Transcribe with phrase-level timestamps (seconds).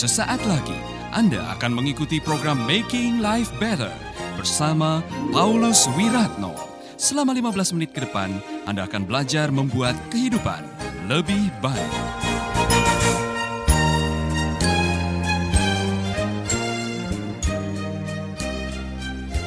[0.00, 0.80] Sesaat lagi
[1.12, 3.92] Anda akan mengikuti program Making Life Better
[4.32, 6.56] bersama Paulus Wiratno.
[6.96, 8.32] Selama 15 menit ke depan,
[8.64, 10.64] Anda akan belajar membuat kehidupan
[11.04, 11.92] lebih baik.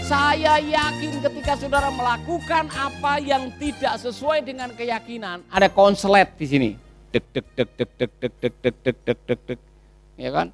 [0.06, 6.70] Saya yakin ketika saudara melakukan apa yang tidak sesuai dengan keyakinan, ada konslet di sini.
[7.10, 9.73] Dek dek dek dek dek dek dek dek dek dek dek dek.
[10.20, 10.54] Ya kan?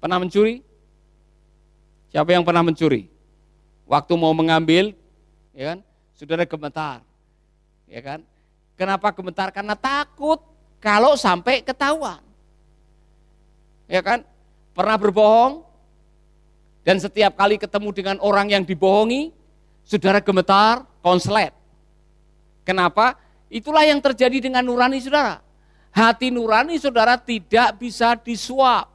[0.00, 0.64] Pernah mencuri?
[2.10, 3.06] Siapa yang pernah mencuri?
[3.86, 4.94] Waktu mau mengambil,
[5.54, 5.78] ya kan?
[6.14, 7.00] Saudara gemetar.
[7.86, 8.20] Ya kan?
[8.78, 9.50] Kenapa gemetar?
[9.50, 10.40] Karena takut
[10.78, 12.22] kalau sampai ketahuan.
[13.90, 14.22] Ya kan?
[14.74, 15.70] Pernah berbohong,
[16.80, 19.30] dan setiap kali ketemu dengan orang yang dibohongi,
[19.84, 21.52] saudara gemetar, konslet.
[22.64, 23.16] Kenapa?
[23.52, 25.44] Itulah yang terjadi dengan nurani saudara.
[25.90, 28.88] Hati nurani saudara tidak bisa disuap.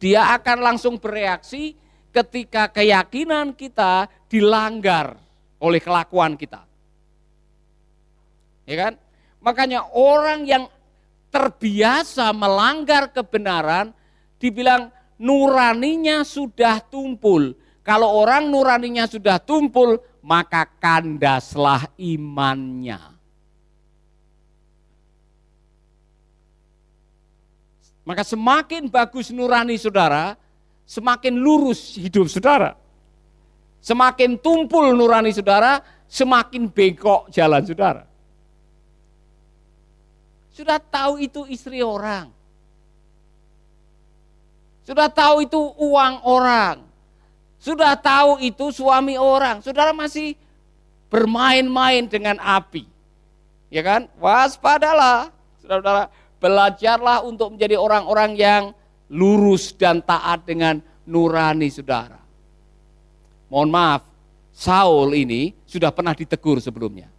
[0.00, 1.76] Dia akan langsung bereaksi
[2.08, 5.20] ketika keyakinan kita dilanggar
[5.60, 6.64] oleh kelakuan kita.
[8.64, 8.94] Ya kan?
[9.44, 10.64] Makanya orang yang
[11.28, 13.92] terbiasa melanggar kebenaran
[14.40, 14.88] dibilang
[15.20, 17.52] nuraninya sudah tumpul.
[17.84, 23.19] Kalau orang nuraninya sudah tumpul, maka kandaslah imannya.
[28.04, 30.34] Maka semakin bagus nurani saudara,
[30.88, 32.74] semakin lurus hidup saudara.
[33.80, 38.04] Semakin tumpul nurani saudara, semakin bengkok jalan saudara.
[40.52, 42.40] Sudah tahu itu istri orang
[44.90, 46.82] sudah tahu itu uang orang.
[47.62, 49.62] Sudah tahu itu suami orang.
[49.62, 50.34] Saudara masih
[51.06, 52.90] bermain-main dengan api.
[53.70, 54.10] Ya kan?
[54.18, 55.30] Waspadalah.
[55.62, 56.10] Saudara-saudara,
[56.40, 58.62] belajarlah untuk menjadi orang-orang yang
[59.12, 62.18] lurus dan taat dengan nurani saudara.
[63.52, 64.02] Mohon maaf,
[64.54, 67.10] Saul ini sudah pernah ditegur sebelumnya.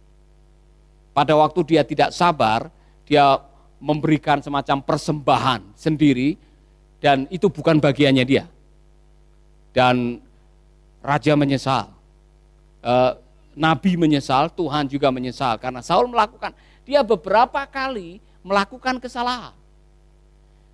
[1.12, 2.72] Pada waktu dia tidak sabar,
[3.04, 3.36] dia
[3.76, 6.40] memberikan semacam persembahan sendiri
[7.02, 8.48] dan itu bukan bagiannya dia.
[9.76, 10.22] Dan
[11.04, 11.92] raja menyesal,
[12.80, 12.94] e,
[13.58, 16.56] nabi menyesal, Tuhan juga menyesal karena Saul melakukan,
[16.86, 19.54] dia beberapa kali melakukan kesalahan.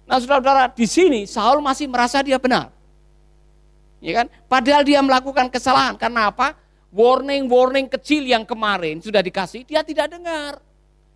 [0.08, 2.72] Nah saudara-saudara di sini Saul masih merasa dia benar.
[3.98, 4.26] Ya kan?
[4.48, 5.94] Padahal dia melakukan kesalahan.
[6.00, 6.56] Karena apa?
[6.88, 10.56] Warning-warning kecil yang kemarin sudah dikasih, dia tidak dengar.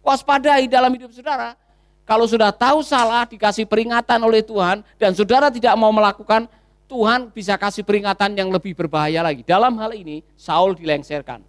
[0.05, 1.57] Waspadai dalam hidup saudara.
[2.03, 6.51] Kalau sudah tahu salah, dikasih peringatan oleh Tuhan, dan saudara tidak mau melakukan,
[6.91, 9.47] Tuhan bisa kasih peringatan yang lebih berbahaya lagi.
[9.47, 11.41] Dalam hal ini, Saul dilengserkan.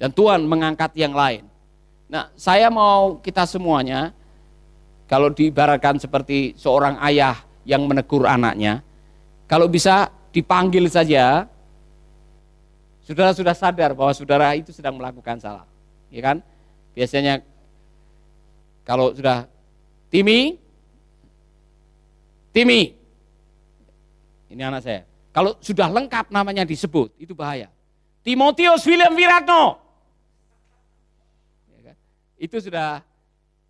[0.00, 1.46] Dan Tuhan mengangkat yang lain.
[2.10, 4.10] Nah, saya mau kita semuanya,
[5.06, 8.82] kalau diibaratkan seperti seorang ayah yang menegur anaknya,
[9.46, 11.46] kalau bisa dipanggil saja,
[13.06, 15.66] saudara sudah sadar bahwa saudara itu sedang melakukan salah.
[16.10, 16.42] Ya kan?
[16.98, 17.46] Biasanya
[18.82, 19.46] kalau sudah
[20.10, 20.58] Timi,
[22.50, 22.90] Timi,
[24.50, 25.06] ini anak saya.
[25.30, 27.70] Kalau sudah lengkap namanya disebut, itu bahaya.
[28.26, 29.89] Timotius William Wiratno.
[32.40, 32.48] Ya?
[32.48, 33.04] Itu sudah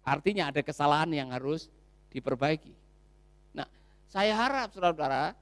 [0.06, 1.66] artinya ada kesalahan yang harus
[2.14, 2.70] diperbaiki.
[3.50, 3.66] Nah,
[4.06, 5.34] saya harap saudara-saudara,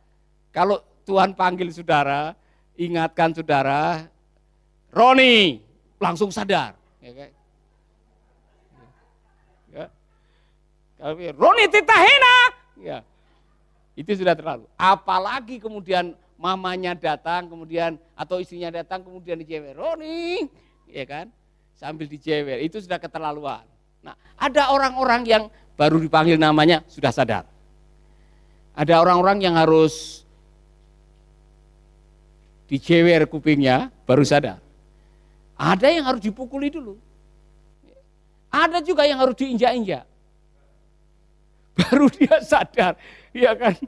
[0.49, 2.33] kalau Tuhan panggil saudara,
[2.81, 4.09] ingatkan saudara,
[4.89, 5.61] Roni,
[6.01, 6.73] langsung sadar.
[7.05, 7.31] Ya kan?
[11.39, 12.37] Roni Titahena.
[12.81, 12.99] Ya.
[13.95, 14.67] Itu sudah terlalu.
[14.75, 19.75] Apalagi kemudian mamanya datang, kemudian atau istrinya datang, kemudian dijewer.
[19.79, 20.51] Roni,
[20.91, 21.31] ya kan?
[21.79, 22.59] Sambil dijewer.
[22.59, 23.63] Itu sudah keterlaluan.
[24.03, 25.43] Nah, ada orang-orang yang
[25.79, 27.47] baru dipanggil namanya sudah sadar.
[28.75, 30.27] Ada orang-orang yang harus
[32.67, 34.59] dijewer kupingnya baru sadar.
[35.55, 36.99] Ada yang harus dipukuli dulu.
[38.51, 40.07] Ada juga yang harus diinjak-injak
[41.79, 42.99] baru dia sadar.
[43.31, 43.79] Ya kan?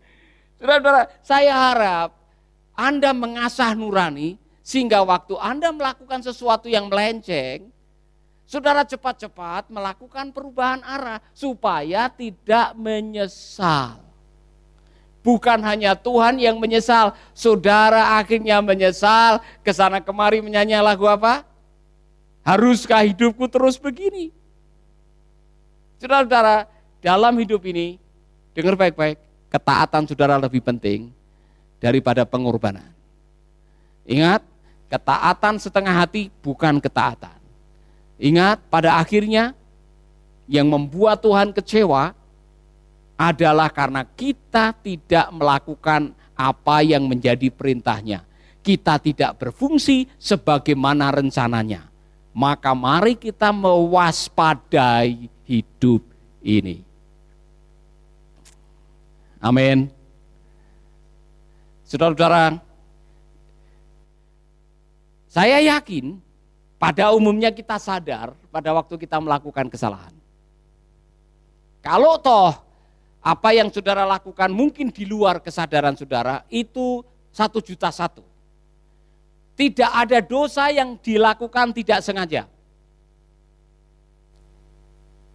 [0.62, 2.08] Saudara-saudara, saya harap
[2.78, 7.74] Anda mengasah nurani sehingga waktu Anda melakukan sesuatu yang melenceng,
[8.50, 14.02] saudara cepat-cepat melakukan perubahan arah supaya tidak menyesal.
[15.22, 21.46] Bukan hanya Tuhan yang menyesal, saudara akhirnya menyesal, ke sana kemari menyanyi lagu apa?
[22.42, 24.34] Haruskah hidupku terus begini?
[26.00, 26.66] Saudara-saudara,
[27.04, 28.00] dalam hidup ini,
[28.56, 29.20] dengar baik-baik,
[29.52, 31.12] ketaatan saudara lebih penting
[31.78, 32.88] daripada pengorbanan.
[34.08, 34.40] Ingat,
[34.88, 37.39] ketaatan setengah hati bukan ketaatan.
[38.20, 39.56] Ingat, pada akhirnya
[40.44, 42.12] yang membuat Tuhan kecewa
[43.16, 48.28] adalah karena kita tidak melakukan apa yang menjadi perintahnya.
[48.60, 51.88] Kita tidak berfungsi sebagaimana rencananya.
[52.36, 56.04] Maka mari kita mewaspadai hidup
[56.44, 56.84] ini.
[59.40, 59.88] Amin.
[61.88, 62.60] Saudara-saudara,
[65.26, 66.20] saya yakin
[66.80, 70.16] pada umumnya kita sadar pada waktu kita melakukan kesalahan.
[71.84, 72.56] Kalau toh
[73.20, 78.24] apa yang saudara lakukan mungkin di luar kesadaran saudara itu satu juta satu.
[79.60, 82.48] Tidak ada dosa yang dilakukan tidak sengaja.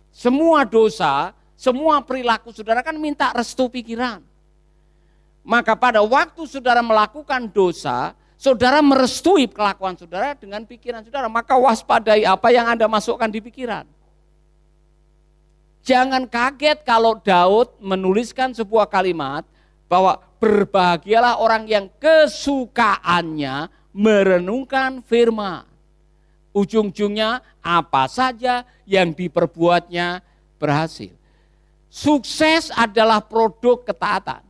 [0.09, 4.25] Semua dosa, semua perilaku saudara kan minta restu pikiran.
[5.45, 11.28] Maka pada waktu saudara melakukan dosa, saudara merestui kelakuan saudara dengan pikiran saudara.
[11.32, 13.88] Maka waspadai apa yang Anda masukkan di pikiran.
[15.86, 19.46] Jangan kaget kalau Daud menuliskan sebuah kalimat
[19.86, 25.62] bahwa berbahagialah orang yang kesukaannya merenungkan firman.
[26.56, 30.26] Ujung-ujungnya apa saja yang diperbuatnya
[30.58, 31.14] berhasil.
[31.92, 34.42] Sukses adalah produk ketaatan.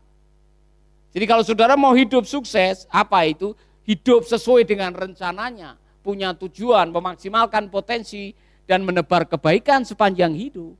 [1.15, 3.55] Jadi kalau saudara mau hidup sukses, apa itu?
[3.85, 8.33] Hidup sesuai dengan rencananya, punya tujuan, memaksimalkan potensi,
[8.65, 10.73] dan menebar kebaikan sepanjang hidup.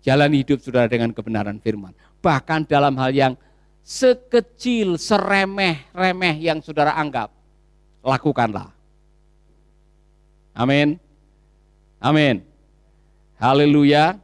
[0.00, 1.92] Jalan hidup saudara dengan kebenaran firman.
[2.24, 3.32] Bahkan dalam hal yang
[3.84, 7.28] sekecil, seremeh-remeh yang saudara anggap,
[8.00, 8.72] lakukanlah.
[10.56, 10.96] Amin.
[12.00, 12.40] Amin.
[13.36, 14.16] Haleluya.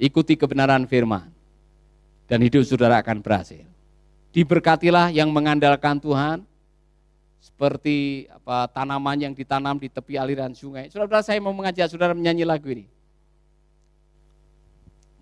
[0.00, 1.28] Ikuti kebenaran firman.
[2.28, 3.71] Dan hidup saudara akan berhasil.
[4.32, 6.40] Diberkatilah yang mengandalkan Tuhan,
[7.42, 10.88] seperti apa tanaman yang ditanam di tepi aliran sungai.
[10.88, 12.88] Saudara-saudara saya mau mengajak saudara menyanyi lagu ini.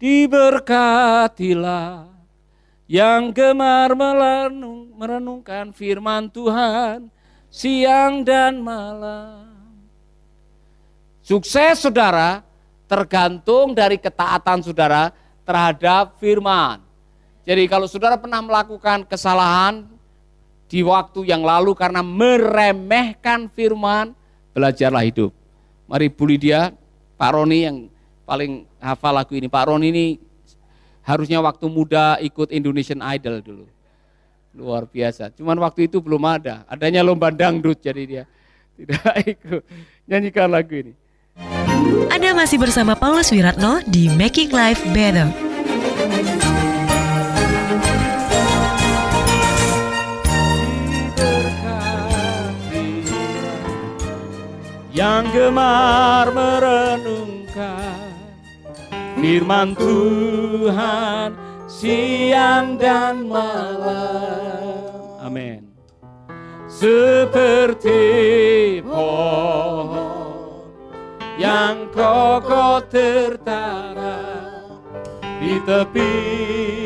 [0.00, 2.08] Diberkatilah
[2.90, 7.12] yang gemar merenung, merenungkan firman Tuhan
[7.50, 9.50] siang dan malam.
[11.20, 12.42] Sukses saudara
[12.90, 15.14] tergantung dari ketaatan saudara
[15.46, 16.82] terhadap firman.
[17.44, 19.88] Jadi kalau saudara pernah melakukan kesalahan
[20.70, 24.14] di waktu yang lalu karena meremehkan firman,
[24.54, 25.34] belajarlah hidup.
[25.90, 26.70] Mari Bu Lydia,
[27.18, 27.76] Pak Roni yang
[28.22, 29.50] paling hafal lagu ini.
[29.50, 30.22] Pak Ron ini
[31.02, 33.66] harusnya waktu muda ikut Indonesian Idol dulu.
[34.54, 35.34] Luar biasa.
[35.34, 36.62] Cuman waktu itu belum ada.
[36.70, 38.24] Adanya lomba dangdut jadi dia
[38.80, 39.62] tidak ikut
[40.08, 40.92] nyanyikan lagu ini.
[42.10, 45.28] Anda masih bersama Paulus Wiratno di Making Life Better.
[54.90, 58.12] Yang gemar merenungkan
[59.16, 61.32] firman Tuhan
[61.64, 65.24] siang dan malam.
[65.24, 65.64] Amin.
[66.68, 68.04] Seperti
[68.84, 70.68] pohon
[71.40, 74.84] yang kokoh tertanam
[75.40, 76.79] di tepi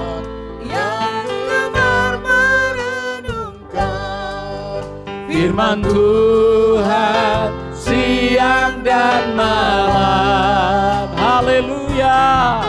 [5.28, 11.10] firman Tuhan siang dan malam.
[11.18, 12.62] Haleluya.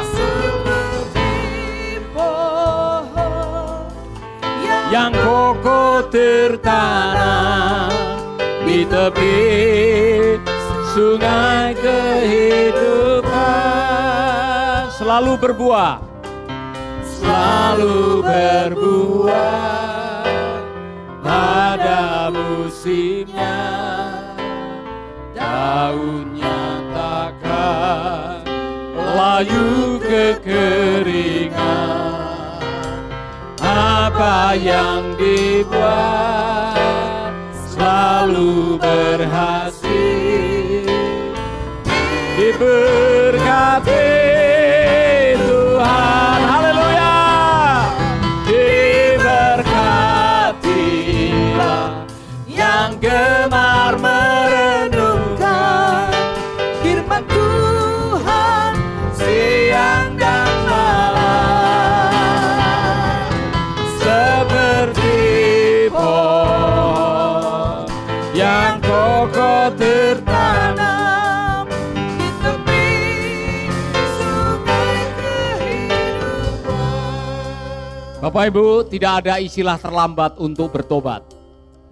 [4.88, 7.37] yang kokoh tertanam
[9.08, 10.36] tepi
[10.92, 13.32] sungai kehidupan.
[15.00, 15.96] Selalu berbuah.
[17.00, 20.28] Selalu berbuah.
[21.24, 23.64] Pada musimnya
[25.32, 26.60] daunnya
[26.92, 28.44] takkan
[29.16, 31.56] layu kekeringan.
[33.64, 36.57] Apa yang dibuat
[38.18, 39.86] selalu berhasil.
[42.34, 44.17] Diberkati
[78.18, 81.22] Bapak Ibu, tidak ada istilah terlambat untuk bertobat.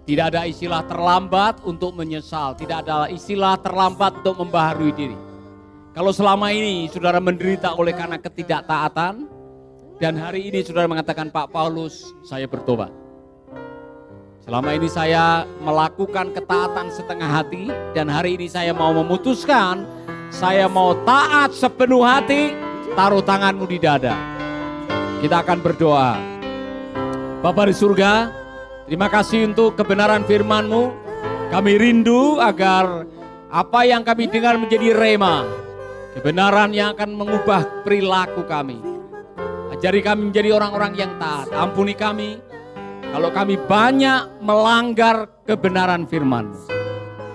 [0.05, 5.17] Tidak ada istilah terlambat untuk menyesal, tidak ada istilah terlambat untuk membaharui diri.
[5.97, 9.25] Kalau selama ini saudara menderita oleh karena ketidaktaatan
[9.97, 13.06] dan hari ini saudara mengatakan Pak Paulus, saya bertobat.
[14.47, 19.83] Selama ini saya melakukan ketaatan setengah hati dan hari ini saya mau memutuskan
[20.31, 22.55] saya mau taat sepenuh hati,
[22.95, 24.15] taruh tanganmu di dada.
[25.19, 26.15] Kita akan berdoa.
[27.43, 28.31] Bapak di surga,
[28.87, 30.95] terima kasih untuk kebenaran firman-Mu.
[31.51, 33.03] Kami rindu agar
[33.51, 35.43] apa yang kami dengar menjadi rema.
[36.15, 38.79] Kebenaran yang akan mengubah perilaku kami.
[39.75, 41.51] Ajari kami menjadi orang-orang yang taat.
[41.51, 42.46] Ampuni kami
[43.11, 46.51] kalau kami banyak melanggar kebenaran firman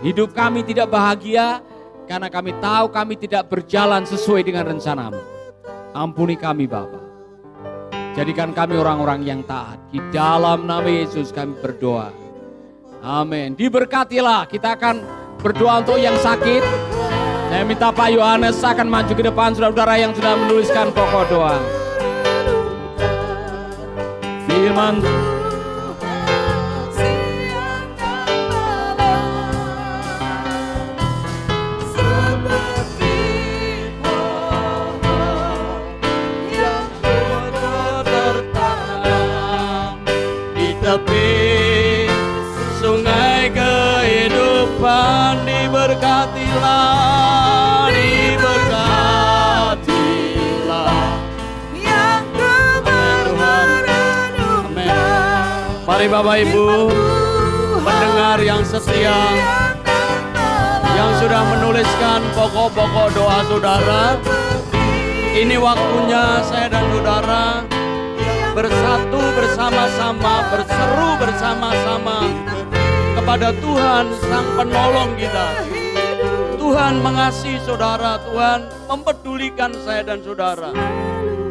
[0.03, 1.63] Hidup kami tidak bahagia
[2.11, 5.23] karena kami tahu kami tidak berjalan sesuai dengan rencanamu.
[5.95, 6.99] Ampuni kami Bapa.
[8.19, 9.79] Jadikan kami orang-orang yang taat.
[9.95, 12.11] Di dalam nama Yesus kami berdoa.
[12.99, 13.55] Amin.
[13.55, 14.51] Diberkatilah.
[14.51, 15.07] Kita akan
[15.39, 16.67] berdoa untuk yang sakit.
[17.47, 21.57] Saya minta Pak Yohanes akan maju ke depan saudara-saudara yang sudah menuliskan pokok doa.
[24.51, 24.99] Firman
[56.03, 56.67] Mari Bapak Ibu
[57.87, 59.23] pendengar yang setia
[60.99, 64.19] yang sudah menuliskan pokok-pokok doa saudara
[65.31, 67.63] ini waktunya saya dan saudara
[68.51, 72.27] bersatu bersama-sama, berseru bersama-sama
[73.15, 75.49] kepada Tuhan Sang Penolong kita.
[76.59, 80.75] Tuhan mengasihi saudara, Tuhan mempedulikan saya dan saudara.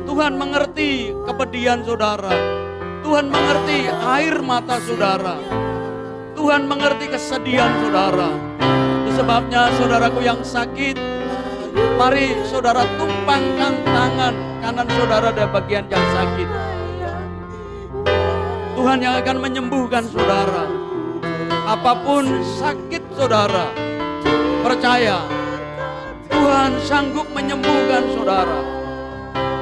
[0.03, 2.61] Tuhan mengerti kepedihan saudara.
[3.01, 5.36] Tuhan mengerti air mata saudara.
[6.38, 8.29] Tuhan mengerti kesedihan saudara.
[9.12, 10.96] Sebabnya saudaraku yang sakit,
[12.00, 16.50] mari saudara tumpangkan tangan kanan saudara dari bagian yang sakit.
[18.77, 20.65] Tuhan yang akan menyembuhkan saudara.
[21.70, 22.25] Apa pun
[22.58, 23.70] sakit saudara,
[24.65, 25.22] percaya
[26.31, 28.60] Tuhan sanggup menyembuhkan saudara.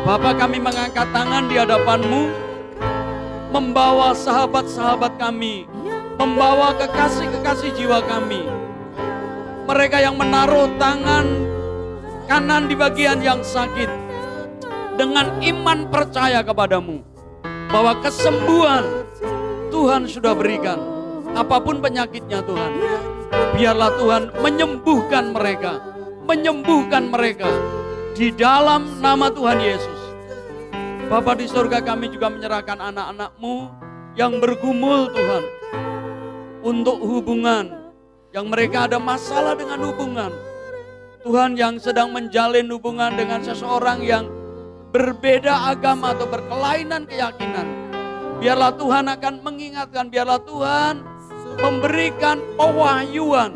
[0.07, 2.48] Bapak kami mengangkat tangan di hadapanmu,
[3.49, 5.65] membawa sahabat-sahabat kami,
[6.21, 8.45] membawa kekasih-kekasih jiwa kami.
[9.65, 11.25] Mereka yang menaruh tangan
[12.29, 13.89] kanan di bagian yang sakit,
[14.97, 17.01] dengan iman percaya kepadamu,
[17.73, 18.85] bahwa kesembuhan
[19.69, 20.77] Tuhan sudah berikan.
[21.37, 22.73] Apa pun penyakitnya Tuhan.
[23.53, 25.77] Biarlah Tuhan menyembuhkan mereka.
[26.25, 27.49] Menyembuhkan mereka.
[28.17, 29.98] Di dalam nama Tuhan Yesus.
[31.09, 33.55] Bapak di surga kami juga menyerahkan anak-anakmu
[34.13, 35.43] yang bergumul Tuhan.
[36.61, 37.89] Untuk hubungan.
[38.29, 40.29] Yang mereka ada masalah dengan hubungan.
[41.25, 44.29] Tuhan yang sedang menjalin hubungan dengan seseorang yang
[44.93, 47.89] berbeda agama atau berkelainan keyakinan
[48.39, 51.03] Biarlah Tuhan akan mengingatkan, biarlah Tuhan
[51.59, 53.51] memberikan pewahyuan.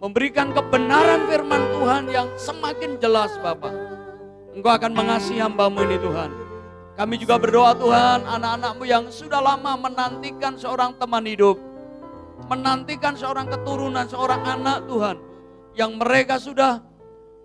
[0.00, 3.87] Memberikan kebenaran firman Tuhan yang semakin jelas Bapak.
[4.58, 6.30] Engkau akan mengasihi hambamu ini Tuhan.
[6.98, 11.62] Kami juga berdoa Tuhan anak-anakmu yang sudah lama menantikan seorang teman hidup.
[12.50, 15.16] Menantikan seorang keturunan, seorang anak Tuhan.
[15.78, 16.82] Yang mereka sudah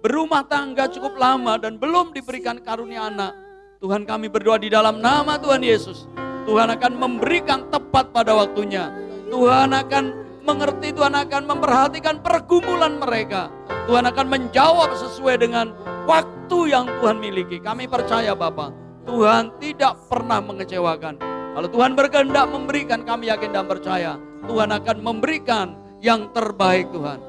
[0.01, 3.37] berumah tangga cukup lama dan belum diberikan karunia anak.
[3.77, 6.09] Tuhan kami berdoa di dalam nama Tuhan Yesus.
[6.49, 8.89] Tuhan akan memberikan tepat pada waktunya.
[9.29, 13.49] Tuhan akan mengerti, Tuhan akan memperhatikan pergumulan mereka.
[13.87, 15.71] Tuhan akan menjawab sesuai dengan
[16.05, 17.63] waktu yang Tuhan miliki.
[17.63, 18.75] Kami percaya Bapak,
[19.07, 21.17] Tuhan tidak pernah mengecewakan.
[21.53, 24.19] Kalau Tuhan berkehendak memberikan, kami yakin dan percaya.
[24.43, 27.19] Tuhan akan memberikan yang terbaik Tuhan.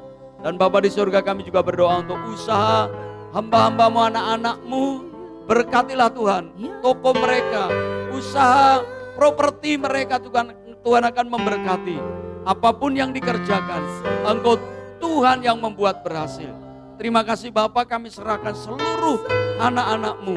[0.42, 2.90] Dan Bapak di surga kami juga berdoa untuk usaha
[3.32, 7.68] hamba-hambamu, anak-anakmu, Berkatilah Tuhan toko mereka,
[8.16, 8.80] usaha,
[9.12, 12.23] properti mereka Tuhan, Tuhan akan memberkati.
[12.44, 13.80] Apa pun yang dikerjakan,
[14.28, 14.60] Engkau
[15.00, 16.52] Tuhan yang membuat berhasil.
[17.00, 19.24] Terima kasih Bapak kami serahkan seluruh
[19.58, 20.36] anak-anakmu,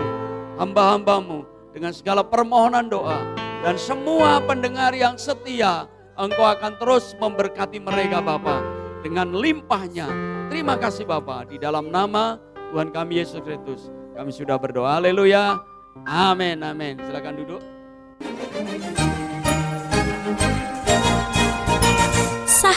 [0.55, 1.43] hamba-hambamu
[1.75, 3.19] dengan segala permohonan doa.
[3.59, 8.63] Dan semua pendengar yang setia, Engkau akan terus memberkati mereka Bapak
[9.03, 10.07] dengan limpahnya.
[10.47, 12.39] Terima kasih Bapak di dalam nama
[12.71, 13.91] Tuhan kami Yesus Kristus.
[14.15, 15.59] Kami sudah berdoa, haleluya.
[16.07, 16.95] Amin, amin.
[17.03, 17.61] Silakan duduk.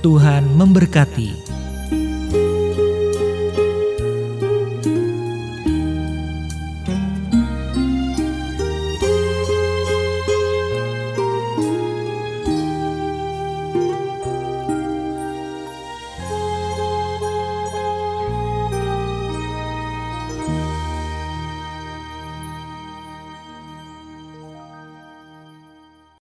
[0.00, 1.36] Tuhan memberkati.